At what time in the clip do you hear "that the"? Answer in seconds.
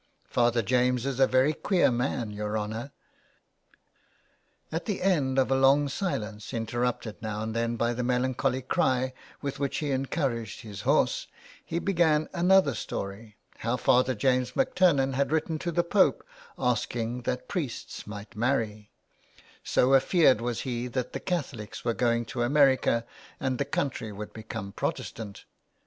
17.21-17.51, 20.87-21.19